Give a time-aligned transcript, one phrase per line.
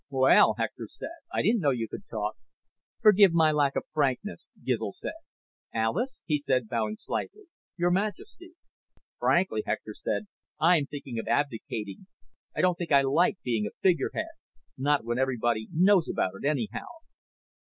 [0.09, 2.35] "Well," Hector said, "I didn't know you could talk."
[3.03, 5.13] "Forgive my lack of frankness," Gizl said.
[5.75, 7.43] "Alis," he said, bowing slightly.
[7.77, 8.55] "Your Majesty."
[9.19, 10.25] "Frankly," Hector said,
[10.59, 12.07] "I'm thinking of abdicating.
[12.55, 14.29] I don't think I like being a figurehead.
[14.75, 16.87] Not when everybody knows about it, anyhow."